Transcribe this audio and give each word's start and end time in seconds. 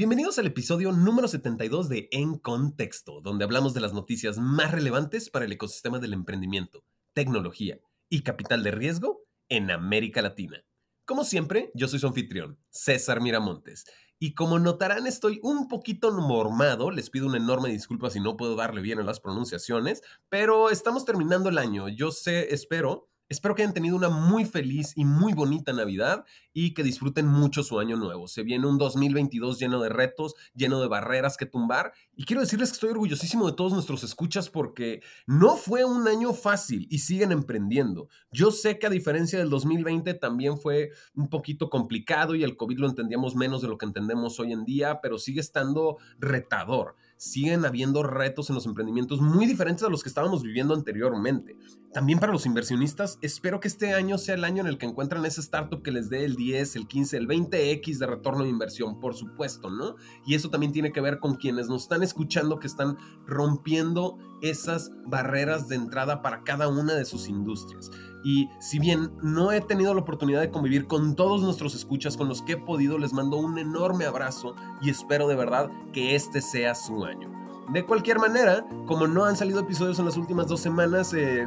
Bienvenidos 0.00 0.38
al 0.38 0.46
episodio 0.46 0.92
número 0.92 1.28
72 1.28 1.90
de 1.90 2.08
En 2.10 2.38
Contexto, 2.38 3.20
donde 3.20 3.44
hablamos 3.44 3.74
de 3.74 3.82
las 3.82 3.92
noticias 3.92 4.38
más 4.38 4.72
relevantes 4.72 5.28
para 5.28 5.44
el 5.44 5.52
ecosistema 5.52 5.98
del 5.98 6.14
emprendimiento, 6.14 6.86
tecnología 7.12 7.78
y 8.08 8.22
capital 8.22 8.62
de 8.62 8.70
riesgo 8.70 9.26
en 9.50 9.70
América 9.70 10.22
Latina. 10.22 10.64
Como 11.04 11.22
siempre, 11.22 11.70
yo 11.74 11.86
soy 11.86 11.98
su 11.98 12.06
anfitrión, 12.06 12.58
César 12.70 13.20
Miramontes, 13.20 13.84
y 14.18 14.32
como 14.32 14.58
notarán 14.58 15.06
estoy 15.06 15.38
un 15.42 15.68
poquito 15.68 16.10
mormado, 16.12 16.90
les 16.90 17.10
pido 17.10 17.26
una 17.26 17.36
enorme 17.36 17.68
disculpa 17.68 18.08
si 18.08 18.20
no 18.20 18.38
puedo 18.38 18.56
darle 18.56 18.80
bien 18.80 19.00
a 19.00 19.04
las 19.04 19.20
pronunciaciones, 19.20 20.00
pero 20.30 20.70
estamos 20.70 21.04
terminando 21.04 21.50
el 21.50 21.58
año, 21.58 21.90
yo 21.90 22.10
sé, 22.10 22.54
espero 22.54 23.10
Espero 23.30 23.54
que 23.54 23.62
hayan 23.62 23.74
tenido 23.74 23.94
una 23.94 24.08
muy 24.08 24.44
feliz 24.44 24.92
y 24.96 25.04
muy 25.04 25.34
bonita 25.34 25.72
Navidad 25.72 26.24
y 26.52 26.74
que 26.74 26.82
disfruten 26.82 27.26
mucho 27.26 27.62
su 27.62 27.78
año 27.78 27.96
nuevo. 27.96 28.28
Se 28.28 28.42
viene 28.42 28.66
un 28.66 28.78
2022 28.78 29.58
lleno 29.58 29.80
de 29.80 29.88
retos, 29.88 30.34
lleno 30.54 30.80
de 30.80 30.88
barreras 30.88 31.36
que 31.36 31.46
tumbar 31.46 31.92
y 32.16 32.24
quiero 32.24 32.42
decirles 32.42 32.70
que 32.70 32.74
estoy 32.74 32.90
orgullosísimo 32.90 33.46
de 33.48 33.56
todos 33.56 33.72
nuestros 33.72 34.04
escuchas 34.04 34.50
porque 34.50 35.02
no 35.26 35.56
fue 35.56 35.84
un 35.84 36.06
año 36.08 36.32
fácil 36.32 36.86
y 36.90 36.98
siguen 36.98 37.32
emprendiendo. 37.32 38.08
Yo 38.32 38.50
sé 38.50 38.78
que 38.78 38.86
a 38.86 38.90
diferencia 38.90 39.38
del 39.38 39.50
2020 39.50 40.14
también 40.14 40.58
fue 40.58 40.90
un 41.14 41.28
poquito 41.28 41.70
complicado 41.70 42.34
y 42.34 42.42
el 42.42 42.56
COVID 42.56 42.78
lo 42.78 42.88
entendíamos 42.88 43.36
menos 43.36 43.62
de 43.62 43.68
lo 43.68 43.78
que 43.78 43.86
entendemos 43.86 44.38
hoy 44.40 44.52
en 44.52 44.64
día, 44.64 45.00
pero 45.00 45.18
sigue 45.18 45.40
estando 45.40 45.98
retador 46.18 46.96
siguen 47.20 47.66
habiendo 47.66 48.02
retos 48.02 48.48
en 48.48 48.54
los 48.54 48.64
emprendimientos 48.64 49.20
muy 49.20 49.44
diferentes 49.44 49.84
a 49.84 49.90
los 49.90 50.02
que 50.02 50.08
estábamos 50.08 50.42
viviendo 50.42 50.72
anteriormente. 50.72 51.54
También 51.92 52.18
para 52.18 52.32
los 52.32 52.46
inversionistas, 52.46 53.18
espero 53.20 53.60
que 53.60 53.68
este 53.68 53.92
año 53.92 54.16
sea 54.16 54.36
el 54.36 54.44
año 54.44 54.62
en 54.62 54.68
el 54.68 54.78
que 54.78 54.86
encuentran 54.86 55.26
ese 55.26 55.42
startup 55.42 55.82
que 55.82 55.90
les 55.90 56.08
dé 56.08 56.24
el 56.24 56.36
10, 56.40 56.76
el 56.76 56.88
15, 56.88 57.16
el 57.18 57.28
20x 57.28 57.98
de 57.98 58.06
retorno 58.06 58.44
de 58.44 58.48
inversión, 58.48 58.98
por 58.98 59.14
supuesto, 59.14 59.68
¿no? 59.68 59.96
Y 60.26 60.34
eso 60.34 60.48
también 60.48 60.72
tiene 60.72 60.90
que 60.90 61.02
ver 61.02 61.18
con 61.18 61.36
quienes 61.36 61.68
nos 61.68 61.82
están 61.82 62.02
escuchando 62.02 62.58
que 62.58 62.66
están 62.66 62.96
rompiendo 63.26 64.16
esas 64.40 64.90
barreras 65.06 65.68
de 65.68 65.76
entrada 65.76 66.22
para 66.22 66.42
cada 66.42 66.68
una 66.68 66.94
de 66.94 67.04
sus 67.04 67.28
industrias. 67.28 67.90
Y 68.24 68.48
si 68.58 68.78
bien 68.78 69.12
no 69.22 69.52
he 69.52 69.60
tenido 69.60 69.92
la 69.92 70.00
oportunidad 70.00 70.40
de 70.40 70.50
convivir 70.50 70.86
con 70.86 71.14
todos 71.14 71.42
nuestros 71.42 71.74
escuchas 71.74 72.16
con 72.16 72.28
los 72.28 72.40
que 72.40 72.52
he 72.52 72.56
podido, 72.56 72.96
les 72.96 73.12
mando 73.12 73.36
un 73.36 73.58
enorme 73.58 74.06
abrazo 74.06 74.54
y 74.80 74.88
espero 74.88 75.28
de 75.28 75.36
verdad 75.36 75.70
que 75.92 76.14
este 76.14 76.40
sea 76.40 76.74
su 76.74 77.04
año. 77.04 77.30
De 77.72 77.84
cualquier 77.84 78.18
manera, 78.18 78.66
como 78.86 79.06
no 79.06 79.26
han 79.26 79.36
salido 79.36 79.60
episodios 79.60 79.98
en 79.98 80.06
las 80.06 80.16
últimas 80.16 80.48
dos 80.48 80.60
semanas, 80.60 81.12
eh, 81.12 81.46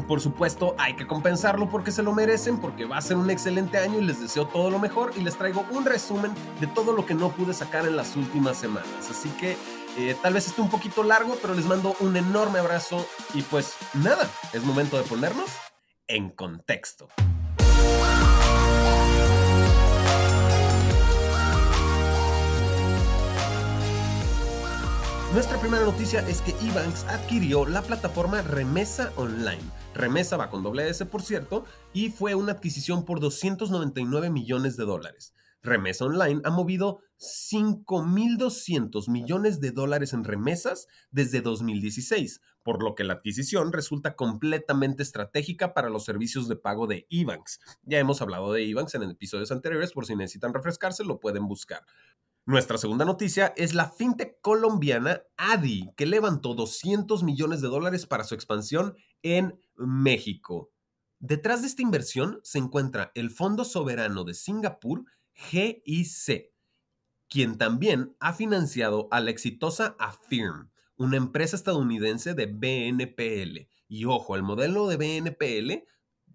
por 0.00 0.20
supuesto 0.20 0.74
hay 0.78 0.94
que 0.94 1.06
compensarlo 1.06 1.68
porque 1.68 1.92
se 1.92 2.02
lo 2.02 2.12
merecen, 2.12 2.58
porque 2.58 2.84
va 2.84 2.96
a 2.96 3.02
ser 3.02 3.16
un 3.16 3.30
excelente 3.30 3.78
año 3.78 3.98
y 3.98 4.04
les 4.04 4.20
deseo 4.20 4.46
todo 4.46 4.70
lo 4.70 4.78
mejor 4.78 5.12
y 5.16 5.20
les 5.20 5.36
traigo 5.36 5.64
un 5.70 5.84
resumen 5.84 6.32
de 6.60 6.66
todo 6.66 6.92
lo 6.92 7.06
que 7.06 7.14
no 7.14 7.30
pude 7.30 7.54
sacar 7.54 7.86
en 7.86 7.96
las 7.96 8.16
últimas 8.16 8.56
semanas. 8.56 9.10
Así 9.10 9.28
que 9.30 9.56
eh, 9.98 10.16
tal 10.22 10.34
vez 10.34 10.46
esté 10.46 10.60
un 10.62 10.70
poquito 10.70 11.02
largo, 11.02 11.36
pero 11.40 11.54
les 11.54 11.66
mando 11.66 11.94
un 12.00 12.16
enorme 12.16 12.58
abrazo 12.58 13.06
y 13.34 13.42
pues 13.42 13.76
nada, 13.94 14.28
es 14.52 14.64
momento 14.64 14.96
de 14.96 15.04
ponernos 15.04 15.50
en 16.06 16.30
contexto. 16.30 17.08
Nuestra 25.32 25.58
primera 25.58 25.86
noticia 25.86 26.20
es 26.28 26.42
que 26.42 26.50
Ebanks 26.50 27.04
adquirió 27.04 27.64
la 27.64 27.80
plataforma 27.80 28.42
Remesa 28.42 29.14
Online. 29.16 29.62
Remesa 29.94 30.36
va 30.36 30.50
con 30.50 30.62
doble 30.62 30.86
S, 30.90 31.06
por 31.06 31.22
cierto, 31.22 31.64
y 31.94 32.10
fue 32.10 32.34
una 32.34 32.52
adquisición 32.52 33.06
por 33.06 33.18
299 33.18 34.28
millones 34.28 34.76
de 34.76 34.84
dólares. 34.84 35.32
Remesa 35.62 36.04
Online 36.04 36.42
ha 36.44 36.50
movido 36.50 37.00
5.200 37.18 39.08
millones 39.08 39.58
de 39.60 39.70
dólares 39.70 40.12
en 40.12 40.24
remesas 40.24 40.86
desde 41.10 41.40
2016, 41.40 42.42
por 42.62 42.82
lo 42.82 42.94
que 42.94 43.04
la 43.04 43.14
adquisición 43.14 43.72
resulta 43.72 44.16
completamente 44.16 45.02
estratégica 45.02 45.72
para 45.72 45.88
los 45.88 46.04
servicios 46.04 46.46
de 46.46 46.56
pago 46.56 46.86
de 46.86 47.06
Ebanks. 47.08 47.58
Ya 47.84 47.98
hemos 47.98 48.20
hablado 48.20 48.52
de 48.52 48.68
Ebanks 48.68 48.96
en 48.96 49.04
episodios 49.04 49.50
anteriores, 49.50 49.92
por 49.92 50.04
si 50.04 50.14
necesitan 50.14 50.52
refrescarse, 50.52 51.04
lo 51.04 51.20
pueden 51.20 51.48
buscar. 51.48 51.86
Nuestra 52.44 52.76
segunda 52.76 53.04
noticia 53.04 53.54
es 53.56 53.72
la 53.72 53.88
fintech 53.88 54.40
colombiana 54.40 55.22
Adi, 55.36 55.92
que 55.96 56.06
levantó 56.06 56.54
200 56.54 57.22
millones 57.22 57.60
de 57.60 57.68
dólares 57.68 58.04
para 58.04 58.24
su 58.24 58.34
expansión 58.34 58.96
en 59.22 59.60
México. 59.76 60.72
Detrás 61.20 61.62
de 61.62 61.68
esta 61.68 61.82
inversión 61.82 62.40
se 62.42 62.58
encuentra 62.58 63.12
el 63.14 63.30
Fondo 63.30 63.64
Soberano 63.64 64.24
de 64.24 64.34
Singapur, 64.34 65.04
GIC, 65.34 66.50
quien 67.28 67.58
también 67.58 68.16
ha 68.18 68.32
financiado 68.32 69.06
a 69.12 69.20
la 69.20 69.30
exitosa 69.30 69.94
Affirm, 70.00 70.72
una 70.96 71.18
empresa 71.18 71.54
estadounidense 71.54 72.34
de 72.34 72.46
BNPL. 72.46 73.68
Y 73.86 74.04
ojo, 74.06 74.34
el 74.34 74.42
modelo 74.42 74.88
de 74.88 74.96
BNPL, 74.96 75.84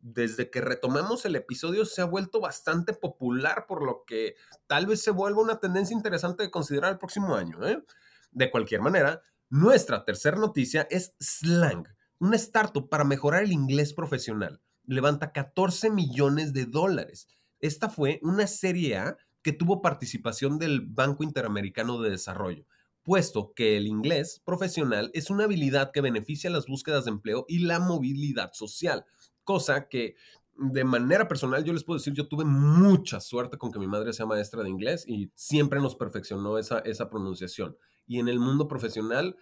desde 0.02 0.50
que 0.50 0.62
retomamos 0.62 1.26
el 1.26 1.36
episodio, 1.36 1.86
se 1.86 2.02
ha 2.02 2.06
vuelto 2.06 2.40
bastante 2.40 2.94
popular, 2.94 3.66
por 3.68 3.84
lo 3.84 4.04
que 4.06 4.36
tal 4.68 4.86
vez 4.86 5.02
se 5.02 5.12
vuelva 5.12 5.42
una 5.42 5.60
tendencia 5.60 5.96
interesante 5.96 6.44
de 6.44 6.52
considerar 6.52 6.92
el 6.92 6.98
próximo 6.98 7.36
año. 7.36 7.66
¿eh? 7.68 7.84
De 8.32 8.52
cualquier 8.52 8.82
manera, 8.82 9.22
nuestra 9.50 10.06
tercera 10.06 10.38
noticia 10.38 10.88
es 10.90 11.14
Slang, 11.20 11.88
una 12.20 12.36
startup 12.36 12.90
para 12.90 13.04
mejorar 13.04 13.44
el 13.44 13.52
inglés 13.52 13.94
profesional. 13.94 14.62
Levanta 14.86 15.32
14 15.32 15.90
millones 15.90 16.54
de 16.54 16.66
dólares 16.66 17.28
esta 17.60 17.90
fue 17.90 18.20
una 18.22 18.46
serie 18.46 18.98
A 18.98 19.18
que 19.42 19.52
tuvo 19.52 19.82
participación 19.82 20.60
del 20.60 20.82
Banco 20.82 21.24
Interamericano 21.24 22.00
de 22.00 22.12
Desarrollo, 22.12 22.66
puesto 23.02 23.54
que 23.56 23.78
el 23.78 23.88
inglés 23.88 24.42
profesional 24.46 25.10
es 25.14 25.30
una 25.30 25.46
habilidad 25.46 25.92
que 25.92 26.02
beneficia 26.02 26.50
las 26.50 26.68
búsquedas 26.68 27.06
de 27.06 27.12
empleo 27.12 27.46
y 27.48 27.60
la 27.60 27.80
movilidad 27.80 28.52
social, 28.54 29.06
cosa 29.48 29.88
que 29.88 30.16
de 30.58 30.84
manera 30.84 31.28
personal 31.28 31.64
yo 31.64 31.72
les 31.72 31.86
puedo 31.86 31.98
decir, 31.98 32.14
yo 32.14 32.28
tuve 32.28 32.44
mucha 32.44 33.22
suerte 33.22 33.58
con 33.58 33.72
que 33.72 33.80
mi 33.80 33.88
madre 33.88 34.12
sea 34.12 34.26
maestra 34.26 34.62
de 34.62 34.70
inglés 34.70 35.06
y 35.08 35.32
siempre 35.36 35.80
nos 35.80 35.96
perfeccionó 35.96 36.58
esa, 36.58 36.80
esa 36.80 37.10
pronunciación. 37.10 37.78
Y 38.06 38.20
en 38.20 38.28
el 38.28 38.40
mundo 38.40 38.68
profesional 38.68 39.38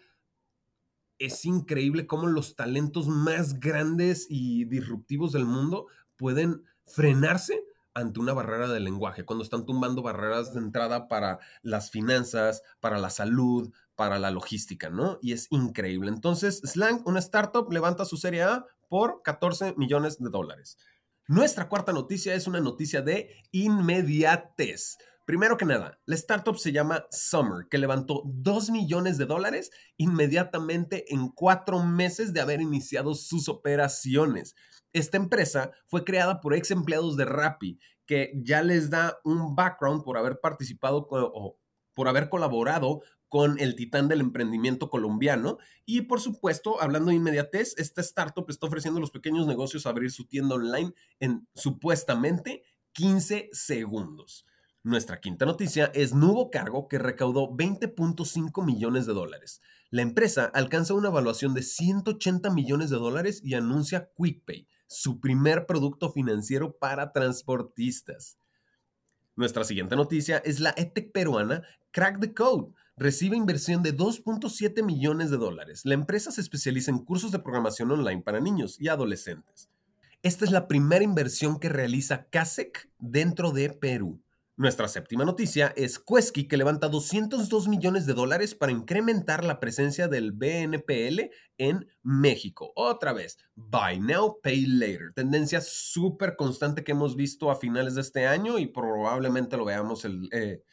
es 1.18 1.44
increíble 1.46 2.06
cómo 2.06 2.28
los 2.28 2.56
talentos 2.56 3.08
más 3.08 3.60
grandes 3.60 4.28
y 4.30 4.66
disruptivos 4.66 5.32
del 5.32 5.46
mundo 5.46 5.88
pueden 6.18 6.64
frenarse 6.86 7.64
ante 7.96 8.20
una 8.20 8.34
barrera 8.34 8.68
del 8.68 8.84
lenguaje, 8.84 9.24
cuando 9.24 9.44
están 9.44 9.66
tumbando 9.66 10.04
barreras 10.04 10.54
de 10.54 10.60
entrada 10.60 11.08
para 11.08 11.40
las 11.62 11.90
finanzas, 11.90 12.62
para 12.82 13.00
la 13.00 13.10
salud, 13.10 13.74
para 13.96 14.20
la 14.20 14.32
logística, 14.32 14.90
¿no? 14.90 15.18
Y 15.22 15.32
es 15.32 15.48
increíble. 15.50 16.10
Entonces, 16.10 16.62
Slang, 16.66 17.02
una 17.06 17.20
startup, 17.20 17.72
levanta 17.72 18.04
su 18.04 18.18
serie 18.18 18.44
A 18.44 18.66
por 18.90 19.22
14 19.24 19.74
millones 19.78 20.18
de 20.20 20.30
dólares. 20.30 20.78
Nuestra 21.28 21.68
cuarta 21.70 21.92
noticia 21.92 22.36
es 22.36 22.48
una 22.48 22.60
noticia 22.60 23.02
de 23.02 23.36
inmediatez. 23.52 24.98
Primero 25.26 25.58
que 25.58 25.66
nada, 25.66 26.00
la 26.06 26.14
startup 26.14 26.56
se 26.56 26.72
llama 26.72 27.08
Summer, 27.10 27.68
que 27.68 27.80
levantó 27.80 28.22
2 28.26 28.70
millones 28.70 29.18
de 29.18 29.26
dólares 29.26 29.72
inmediatamente 29.98 31.12
en 31.12 31.30
cuatro 31.30 31.82
meses 31.84 32.32
de 32.32 32.42
haber 32.42 32.62
iniciado 32.62 33.16
sus 33.16 33.50
operaciones. 33.50 34.54
Esta 34.94 35.18
empresa 35.18 35.72
fue 35.88 36.04
creada 36.04 36.42
por 36.42 36.54
ex 36.54 36.70
empleados 36.70 37.18
de 37.18 37.26
Rappi, 37.26 37.80
que 38.06 38.34
ya 38.36 38.62
les 38.62 38.92
da 38.92 39.18
un 39.24 39.56
background 39.56 40.04
por 40.04 40.20
haber 40.20 40.40
participado 40.40 41.08
o 41.10 41.58
por 41.96 42.08
haber 42.08 42.30
colaborado 42.30 43.02
con 43.36 43.60
el 43.60 43.76
titán 43.76 44.08
del 44.08 44.22
emprendimiento 44.22 44.90
colombiano. 44.90 45.58
Y 45.86 46.04
por 46.04 46.22
supuesto, 46.22 46.82
hablando 46.82 47.10
de 47.10 47.18
inmediatez, 47.18 47.78
esta 47.78 48.00
startup 48.00 48.46
está 48.48 48.66
ofreciendo 48.66 49.00
a 49.00 49.02
los 49.02 49.12
pequeños 49.12 49.46
negocios 49.46 49.86
abrir 49.86 50.10
su 50.10 50.26
tienda 50.26 50.56
online 50.56 50.94
en 51.20 51.46
supuestamente 51.54 52.64
15 52.94 53.50
segundos. 53.52 54.46
Nuestra 54.84 55.20
quinta 55.20 55.46
noticia 55.46 55.92
es 55.94 56.14
Nuevo 56.14 56.50
Cargo 56.50 56.88
que 56.88 56.98
recaudó 56.98 57.50
20.5 57.50 58.66
millones 58.66 59.06
de 59.06 59.12
dólares. 59.12 59.60
La 59.90 60.02
empresa 60.02 60.46
alcanza 60.54 60.94
una 60.94 61.10
evaluación 61.10 61.54
de 61.54 61.64
180 61.64 62.50
millones 62.52 62.90
de 62.90 62.96
dólares 62.96 63.42
y 63.44 63.56
anuncia 63.56 64.12
QuickPay, 64.16 64.66
su 64.88 65.20
primer 65.20 65.66
producto 65.66 66.10
financiero 66.10 66.78
para 66.78 67.12
transportistas. 67.12 68.38
Nuestra 69.36 69.66
siguiente 69.66 69.98
noticia 69.98 70.38
es 70.38 70.62
la 70.62 70.74
EdTech 70.78 71.12
peruana 71.12 71.64
Crack 71.92 72.22
the 72.22 72.34
Code. 72.34 72.74
Recibe 72.98 73.36
inversión 73.36 73.84
de 73.84 73.94
2.7 73.94 74.82
millones 74.82 75.30
de 75.30 75.36
dólares. 75.36 75.82
La 75.84 75.96
empresa 75.96 76.32
se 76.32 76.40
especializa 76.40 76.92
en 76.92 77.00
cursos 77.00 77.30
de 77.34 77.40
programación 77.40 77.92
online 77.92 78.22
para 78.22 78.40
niños 78.40 78.78
y 78.80 78.88
adolescentes. 78.88 79.70
Esta 80.24 80.46
es 80.46 80.52
la 80.52 80.70
primera 80.70 81.04
inversión 81.04 81.60
que 81.60 81.68
realiza 81.68 82.28
CASEC 82.30 82.90
dentro 82.98 83.52
de 83.52 83.70
Perú. 83.72 84.22
Nuestra 84.56 84.88
séptima 84.88 85.26
noticia 85.26 85.74
es 85.76 86.00
Quesky, 86.00 86.48
que 86.48 86.56
levanta 86.56 86.88
202 86.88 87.68
millones 87.68 88.06
de 88.06 88.14
dólares 88.14 88.56
para 88.56 88.72
incrementar 88.72 89.44
la 89.44 89.60
presencia 89.60 90.08
del 90.08 90.32
BNPL 90.32 91.32
en 91.58 91.90
México. 92.02 92.72
Otra 92.78 93.12
vez, 93.12 93.38
Buy 93.56 94.00
Now, 94.00 94.40
Pay 94.42 94.68
Later. 94.68 95.12
Tendencia 95.14 95.60
súper 95.60 96.38
constante 96.38 96.86
que 96.86 96.94
hemos 96.94 97.18
visto 97.18 97.52
a 97.52 97.58
finales 97.58 97.96
de 97.96 98.02
este 98.02 98.26
año 98.26 98.58
y 98.58 98.68
probablemente 98.68 99.58
lo 99.58 99.66
veamos 99.66 100.06
el, 100.06 100.30
eh, 100.32 100.64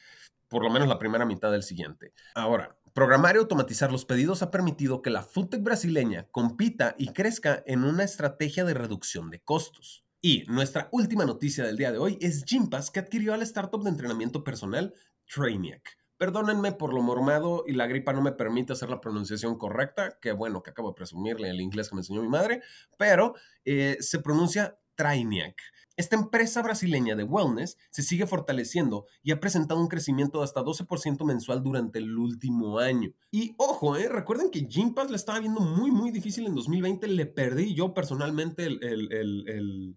por 0.52 0.62
lo 0.62 0.70
menos 0.70 0.86
la 0.86 0.98
primera 0.98 1.24
mitad 1.24 1.50
del 1.50 1.62
siguiente. 1.62 2.12
Ahora, 2.34 2.76
Programar 2.94 3.36
y 3.36 3.38
automatizar 3.38 3.90
los 3.90 4.04
pedidos 4.04 4.42
ha 4.42 4.50
permitido 4.50 5.00
que 5.00 5.08
la 5.08 5.22
foodtech 5.22 5.62
brasileña 5.62 6.28
compita 6.30 6.94
y 6.98 7.14
crezca 7.14 7.62
en 7.64 7.84
una 7.84 8.04
estrategia 8.04 8.66
de 8.66 8.74
reducción 8.74 9.30
de 9.30 9.40
costos. 9.40 10.04
Y 10.20 10.44
nuestra 10.46 10.90
última 10.92 11.24
noticia 11.24 11.64
del 11.64 11.78
día 11.78 11.90
de 11.90 11.96
hoy 11.96 12.18
es 12.20 12.44
Gympass, 12.44 12.90
que 12.90 13.00
adquirió 13.00 13.32
a 13.32 13.38
la 13.38 13.44
startup 13.44 13.82
de 13.82 13.88
entrenamiento 13.88 14.44
personal 14.44 14.92
Trainiac. 15.24 15.96
Perdónenme 16.18 16.72
por 16.72 16.92
lo 16.92 17.00
mormado 17.00 17.64
y 17.66 17.72
la 17.72 17.86
gripa 17.86 18.12
no 18.12 18.20
me 18.20 18.32
permite 18.32 18.74
hacer 18.74 18.90
la 18.90 19.00
pronunciación 19.00 19.56
correcta, 19.56 20.18
que 20.20 20.32
bueno, 20.32 20.62
que 20.62 20.70
acabo 20.70 20.90
de 20.90 20.94
presumirle 20.94 21.48
el 21.48 21.62
inglés 21.62 21.88
que 21.88 21.94
me 21.94 22.02
enseñó 22.02 22.20
mi 22.20 22.28
madre, 22.28 22.60
pero 22.98 23.34
eh, 23.64 23.96
se 24.00 24.18
pronuncia 24.18 24.78
Trainiac. 24.96 25.56
Esta 25.96 26.16
empresa 26.16 26.62
brasileña 26.62 27.14
de 27.14 27.24
wellness 27.24 27.76
se 27.90 28.02
sigue 28.02 28.26
fortaleciendo 28.26 29.06
y 29.22 29.32
ha 29.32 29.40
presentado 29.40 29.80
un 29.80 29.88
crecimiento 29.88 30.38
de 30.38 30.44
hasta 30.44 30.62
12% 30.62 31.24
mensual 31.24 31.62
durante 31.62 31.98
el 31.98 32.16
último 32.16 32.78
año. 32.78 33.10
Y 33.30 33.54
ojo, 33.58 33.96
eh, 33.96 34.08
recuerden 34.08 34.50
que 34.50 34.66
Gympass 34.66 35.10
le 35.10 35.16
estaba 35.16 35.40
viendo 35.40 35.60
muy, 35.60 35.90
muy 35.90 36.10
difícil 36.10 36.46
en 36.46 36.54
2020. 36.54 37.08
Le 37.08 37.26
perdí 37.26 37.74
yo 37.74 37.94
personalmente 37.94 38.64
el, 38.64 38.82
el 38.82 39.96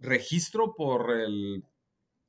registro 0.00 0.74
por 0.74 1.10
el 1.10 1.64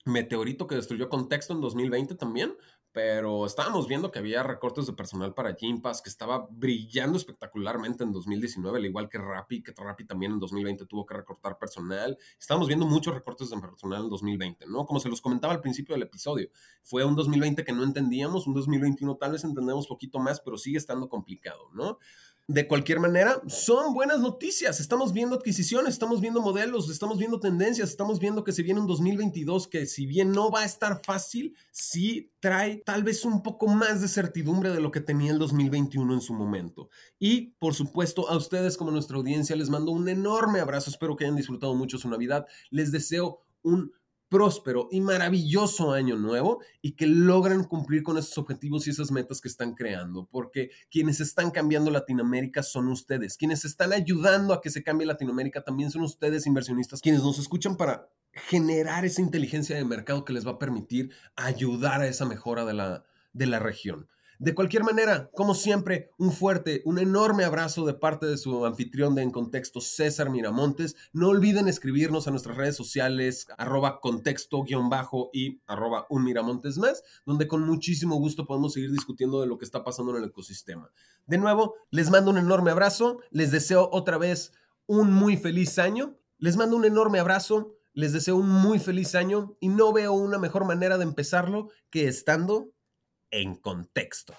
meteorito 0.06 0.68
que 0.68 0.76
destruyó 0.76 1.10
Contexto 1.10 1.54
en 1.54 1.62
2020 1.62 2.16
también, 2.16 2.56
pero 2.92 3.46
estábamos 3.46 3.88
viendo 3.88 4.12
que 4.12 4.20
había 4.20 4.44
recortes 4.44 4.86
de 4.86 4.94
personal 4.94 5.34
para 5.34 5.56
Gympass, 5.56 6.02
que 6.02 6.10
estaba 6.10 6.48
brillando 6.50 7.18
espectacularmente 7.18 8.04
en 8.04 8.12
2019, 8.12 8.80
al 8.80 8.86
igual 8.86 9.08
que 9.08 9.18
Rappi, 9.18 9.64
que 9.64 9.72
Rappi 9.72 10.06
también 10.06 10.34
en 10.34 10.40
2020 10.40 10.86
tuvo 10.88 11.06
que 11.06 11.14
recortar 11.14 11.58
personal. 11.58 12.18
Estábamos 12.38 12.68
viendo 12.68 12.86
muchos 12.86 13.14
recortes 13.14 13.50
de 13.50 13.60
personal 13.60 14.04
en 14.04 14.10
2020, 14.10 14.66
¿no? 14.68 14.86
Como 14.86 15.00
se 15.00 15.08
los 15.08 15.22
comentaba 15.22 15.54
al 15.54 15.62
principio 15.62 15.96
del 15.96 16.04
episodio, 16.04 16.50
fue 16.84 17.06
un 17.06 17.16
2020 17.16 17.64
que 17.64 17.72
no 17.72 17.84
entendíamos, 17.84 18.46
un 18.46 18.54
2021 18.56 19.16
tal 19.16 19.32
vez 19.32 19.44
entendemos 19.46 19.88
poquito 19.88 20.20
más, 20.20 20.42
pero 20.42 20.58
sigue 20.58 20.78
estando 20.78 21.08
complicado, 21.08 21.70
¿no? 21.74 21.98
De 22.48 22.68
cualquier 22.68 23.00
manera, 23.00 23.42
son 23.48 23.94
buenas 23.94 24.20
noticias. 24.20 24.80
Estamos 24.80 25.14
viendo 25.14 25.36
adquisiciones, 25.36 25.94
estamos 25.94 26.20
viendo 26.20 26.42
modelos, 26.42 26.90
estamos 26.90 27.18
viendo 27.18 27.40
tendencias, 27.40 27.90
estamos 27.90 28.20
viendo 28.20 28.44
que 28.44 28.52
se 28.52 28.64
viene 28.64 28.80
un 28.80 28.88
2022 28.88 29.68
que 29.68 29.86
si 29.86 30.06
bien 30.06 30.32
no 30.32 30.52
va 30.52 30.62
a 30.62 30.66
estar 30.66 31.02
fácil, 31.06 31.56
sí 31.72 32.32
trae 32.40 32.82
tal 32.86 33.04
vez 33.04 33.24
un 33.24 33.42
poco 33.42 33.68
más 33.68 34.02
de 34.02 34.08
certidumbre 34.08 34.72
de 34.72 34.82
lo 34.82 34.92
que 34.92 35.00
tenía 35.00 35.32
el 35.32 35.40
2021 35.40 36.14
en 36.14 36.22
su 36.22 36.34
momento. 36.34 36.90
Y 37.20 37.54
por 37.60 37.74
supuesto, 37.74 38.28
a 38.28 38.36
ustedes 38.36 38.76
como 38.76 38.92
nuestra 38.92 39.18
audiencia 39.18 39.56
les 39.56 39.70
mando 39.70 39.92
un 39.92 40.10
enorme 40.10 40.60
abrazo. 40.60 40.90
Espero 40.90 41.16
que 41.16 41.26
hayan 41.26 41.38
disfrutado 41.38 41.76
mucho 41.76 42.00
su 42.00 42.10
Navidad. 42.10 42.48
Les 42.70 42.92
deseo 42.92 43.46
un 43.64 43.94
próspero 44.32 44.88
y 44.90 45.02
maravilloso 45.02 45.92
año 45.92 46.16
nuevo 46.16 46.62
y 46.82 46.94
que 46.94 47.06
logran 47.06 47.66
cumplir 47.66 48.02
con 48.02 48.18
esos 48.18 48.38
objetivos 48.38 48.88
y 48.88 48.92
esas 48.92 49.12
metas 49.12 49.42
que 49.42 49.50
están 49.50 49.76
creando, 49.76 50.26
porque 50.32 50.72
quienes 50.90 51.20
están 51.20 51.52
cambiando 51.52 51.92
Latinoamérica 51.92 52.64
son 52.64 52.88
ustedes, 52.88 53.36
quienes 53.36 53.66
están 53.66 53.92
ayudando 53.92 54.54
a 54.54 54.62
que 54.62 54.70
se 54.70 54.84
cambie 54.84 55.06
Latinoamérica 55.06 55.66
también 55.66 55.92
son 55.92 56.04
ustedes 56.04 56.48
inversionistas, 56.48 57.02
quienes 57.02 57.24
nos 57.24 57.40
escuchan 57.40 57.76
para 57.76 58.08
generar 58.32 59.04
esa 59.04 59.22
inteligencia 59.22 59.76
de 59.76 59.84
mercado 59.84 60.24
que 60.24 60.32
les 60.32 60.48
va 60.48 60.52
a 60.52 60.60
permitir 60.60 61.12
ayudar 61.36 62.00
a 62.00 62.08
esa 62.08 62.26
mejora 62.26 62.64
de 62.64 62.74
la, 62.74 63.04
de 63.34 63.48
la 63.48 63.60
región. 63.60 64.08
De 64.42 64.56
cualquier 64.56 64.84
manera, 64.84 65.30
como 65.36 65.54
siempre, 65.54 66.10
un 66.18 66.32
fuerte, 66.32 66.82
un 66.86 66.98
enorme 66.98 67.44
abrazo 67.44 67.86
de 67.86 67.94
parte 67.94 68.26
de 68.26 68.40
su 68.40 68.66
anfitrión 68.66 69.14
de 69.14 69.22
En 69.22 69.30
Contexto, 69.30 69.82
César 69.82 70.32
Miramontes. 70.32 70.96
No 71.14 71.28
olviden 71.28 71.68
escribirnos 71.68 72.28
a 72.28 72.32
nuestras 72.32 72.58
redes 72.58 72.76
sociales, 72.76 73.46
arroba 73.60 74.00
contexto-bajo 74.00 75.30
y 75.32 75.62
arroba 75.68 76.08
un 76.10 76.24
Miramontes 76.24 76.80
más, 76.80 77.04
donde 77.24 77.48
con 77.48 77.62
muchísimo 77.68 78.16
gusto 78.16 78.48
podemos 78.48 78.74
seguir 78.74 78.92
discutiendo 78.92 79.42
de 79.42 79.46
lo 79.46 79.60
que 79.60 79.66
está 79.66 79.84
pasando 79.84 80.18
en 80.18 80.24
el 80.24 80.30
ecosistema. 80.30 80.90
De 81.28 81.38
nuevo, 81.38 81.76
les 81.92 82.10
mando 82.10 82.32
un 82.32 82.40
enorme 82.40 82.72
abrazo, 82.72 83.20
les 83.30 83.52
deseo 83.52 83.92
otra 83.94 84.18
vez 84.18 84.54
un 84.88 85.14
muy 85.14 85.38
feliz 85.38 85.78
año, 85.78 86.18
les 86.40 86.58
mando 86.58 86.78
un 86.78 86.86
enorme 86.86 87.20
abrazo, 87.20 87.76
les 87.94 88.12
deseo 88.12 88.38
un 88.38 88.50
muy 88.50 88.80
feliz 88.80 89.14
año 89.14 89.56
y 89.60 89.70
no 89.70 89.94
veo 89.94 90.14
una 90.14 90.40
mejor 90.40 90.66
manera 90.66 90.98
de 90.98 91.04
empezarlo 91.04 91.70
que 91.92 92.08
estando 92.08 92.72
en 93.32 93.56
contexto. 93.56 94.36